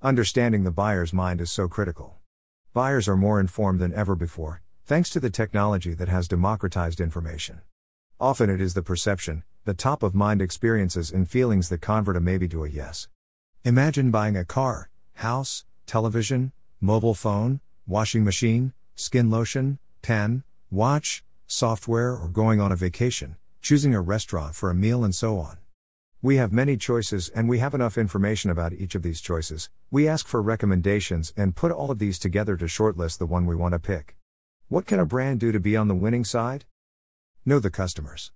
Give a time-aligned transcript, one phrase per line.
[0.00, 2.18] Understanding the buyer's mind is so critical.
[2.72, 7.62] Buyers are more informed than ever before, thanks to the technology that has democratized information.
[8.20, 12.20] Often it is the perception, the top of mind experiences and feelings that convert a
[12.20, 13.08] maybe to a yes.
[13.64, 22.12] Imagine buying a car, house, television, mobile phone, washing machine, skin lotion, pen, watch, software,
[22.12, 25.58] or going on a vacation, choosing a restaurant for a meal, and so on.
[26.20, 29.70] We have many choices and we have enough information about each of these choices.
[29.88, 33.54] We ask for recommendations and put all of these together to shortlist the one we
[33.54, 34.16] want to pick.
[34.66, 36.64] What can a brand do to be on the winning side?
[37.46, 38.32] Know the customers.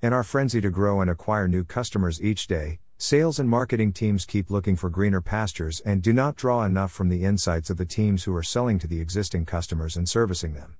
[0.00, 4.24] In our frenzy to grow and acquire new customers each day, sales and marketing teams
[4.24, 7.84] keep looking for greener pastures and do not draw enough from the insights of the
[7.84, 10.76] teams who are selling to the existing customers and servicing them.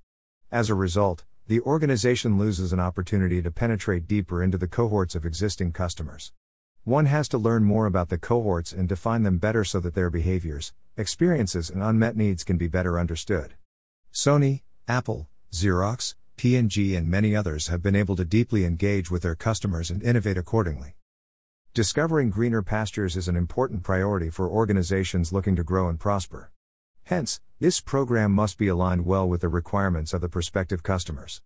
[0.52, 5.26] As a result, the organization loses an opportunity to penetrate deeper into the cohorts of
[5.26, 6.32] existing customers.
[6.84, 10.10] One has to learn more about the cohorts and define them better so that their
[10.10, 13.54] behaviors, experiences, and unmet needs can be better understood.
[14.12, 19.34] Sony, Apple, Xerox, P&G and many others have been able to deeply engage with their
[19.34, 20.94] customers and innovate accordingly.
[21.74, 26.52] Discovering greener pastures is an important priority for organizations looking to grow and prosper.
[27.10, 31.42] Hence, this program must be aligned well with the requirements of the prospective customers.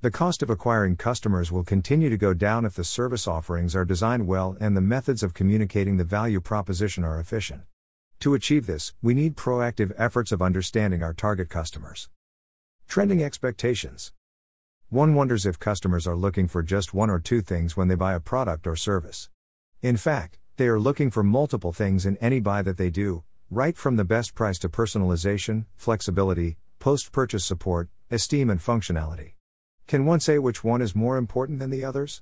[0.00, 3.84] The cost of acquiring customers will continue to go down if the service offerings are
[3.84, 7.62] designed well and the methods of communicating the value proposition are efficient.
[8.20, 12.08] To achieve this, we need proactive efforts of understanding our target customers.
[12.86, 14.12] Trending expectations.
[14.88, 18.14] One wonders if customers are looking for just one or two things when they buy
[18.14, 19.30] a product or service.
[19.82, 23.78] In fact, they are looking for multiple things in any buy that they do, Right
[23.78, 29.32] from the best price to personalization, flexibility, post purchase support, esteem, and functionality.
[29.86, 32.20] Can one say which one is more important than the others?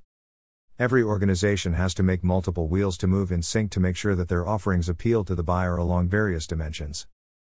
[0.79, 4.29] Every organization has to make multiple wheels to move in sync to make sure that
[4.29, 7.09] their offerings appeal to the buyer along various dimensions.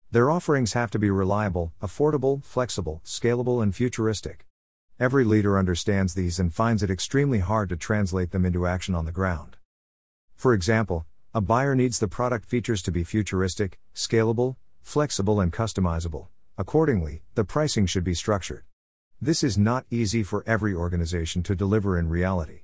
[0.09, 4.47] Their offerings have to be reliable, affordable, flexible, scalable, and futuristic.
[4.99, 9.05] Every leader understands these and finds it extremely hard to translate them into action on
[9.05, 9.57] the ground.
[10.35, 11.05] For example,
[11.37, 16.29] a buyer needs the product features to be futuristic, scalable, flexible, and customizable.
[16.57, 18.63] Accordingly, the pricing should be structured.
[19.21, 22.61] This is not easy for every organization to deliver in reality.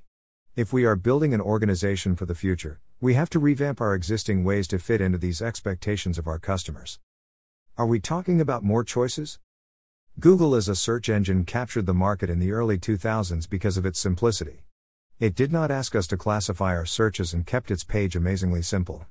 [0.56, 4.42] If we are building an organization for the future, we have to revamp our existing
[4.42, 6.98] ways to fit into these expectations of our customers.
[7.78, 9.38] Are we talking about more choices?
[10.18, 14.00] Google as a search engine captured the market in the early 2000s because of its
[14.00, 14.64] simplicity.
[15.24, 19.06] It did not ask us to classify our searches and kept its page amazingly simple.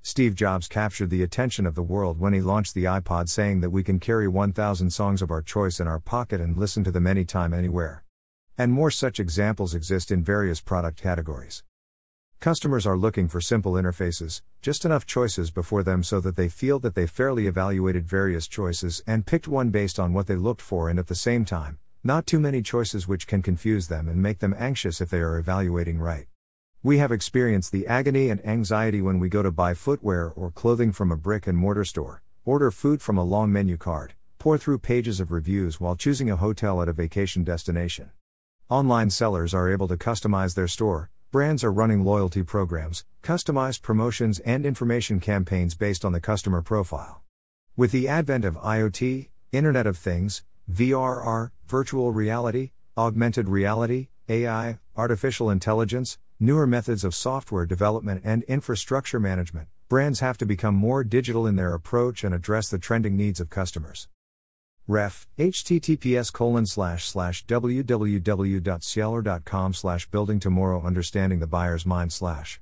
[0.00, 3.70] Steve Jobs captured the attention of the world when he launched the iPod, saying that
[3.70, 7.06] we can carry 1,000 songs of our choice in our pocket and listen to them
[7.06, 8.02] anytime, anywhere.
[8.58, 11.62] And more such examples exist in various product categories.
[12.40, 16.80] Customers are looking for simple interfaces, just enough choices before them so that they feel
[16.80, 20.88] that they fairly evaluated various choices and picked one based on what they looked for,
[20.88, 24.40] and at the same time, not too many choices which can confuse them and make
[24.40, 26.26] them anxious if they are evaluating right.
[26.82, 30.90] We have experienced the agony and anxiety when we go to buy footwear or clothing
[30.90, 34.80] from a brick and mortar store, order food from a long menu card, pore through
[34.80, 38.10] pages of reviews while choosing a hotel at a vacation destination.
[38.68, 44.40] Online sellers are able to customize their store, brands are running loyalty programs, customized promotions,
[44.40, 47.22] and information campaigns based on the customer profile.
[47.76, 55.50] With the advent of IoT, Internet of Things, VRR, virtual reality, augmented reality, AI, artificial
[55.50, 61.46] intelligence, newer methods of software development and infrastructure management, brands have to become more digital
[61.46, 64.08] in their approach and address the trending needs of customers.
[64.88, 72.60] Ref, https colon slash slash www.cielo.com slash building tomorrow understanding the buyer's mind slash.